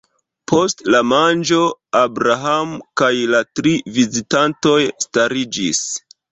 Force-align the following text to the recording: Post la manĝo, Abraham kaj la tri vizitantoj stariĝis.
Post 0.51 0.79
la 0.95 1.01
manĝo, 1.09 1.59
Abraham 1.99 2.73
kaj 3.03 3.11
la 3.35 3.45
tri 3.61 3.77
vizitantoj 4.01 4.77
stariĝis. 5.07 5.87